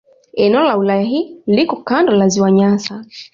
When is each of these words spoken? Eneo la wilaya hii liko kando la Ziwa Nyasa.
Eneo 0.33 0.63
la 0.63 0.75
wilaya 0.75 1.01
hii 1.01 1.37
liko 1.47 1.75
kando 1.75 2.13
la 2.15 2.27
Ziwa 2.29 2.51
Nyasa. 2.51 3.05